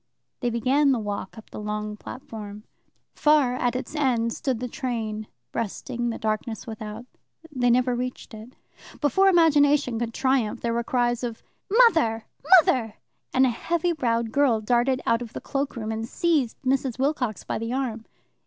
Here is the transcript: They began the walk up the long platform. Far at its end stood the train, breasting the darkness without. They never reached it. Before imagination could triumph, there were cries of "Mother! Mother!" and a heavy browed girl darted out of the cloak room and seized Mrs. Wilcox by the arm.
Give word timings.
They 0.39 0.49
began 0.49 0.93
the 0.93 0.97
walk 0.99 1.37
up 1.37 1.51
the 1.51 1.59
long 1.59 1.95
platform. 1.95 2.63
Far 3.13 3.53
at 3.53 3.75
its 3.75 3.93
end 3.95 4.33
stood 4.33 4.59
the 4.59 4.67
train, 4.67 5.27
breasting 5.51 6.09
the 6.09 6.17
darkness 6.17 6.65
without. 6.65 7.05
They 7.51 7.69
never 7.69 7.95
reached 7.95 8.33
it. 8.33 8.55
Before 8.99 9.27
imagination 9.29 9.99
could 9.99 10.11
triumph, 10.15 10.61
there 10.61 10.73
were 10.73 10.83
cries 10.83 11.23
of 11.23 11.43
"Mother! 11.69 12.25
Mother!" 12.57 12.95
and 13.31 13.45
a 13.45 13.49
heavy 13.51 13.91
browed 13.93 14.31
girl 14.31 14.59
darted 14.59 15.03
out 15.05 15.21
of 15.21 15.33
the 15.33 15.39
cloak 15.39 15.75
room 15.75 15.91
and 15.91 16.09
seized 16.09 16.57
Mrs. 16.63 16.97
Wilcox 16.97 17.43
by 17.43 17.59
the 17.59 17.71
arm. 17.71 18.05